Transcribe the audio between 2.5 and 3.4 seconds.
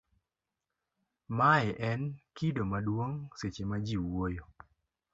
maduong'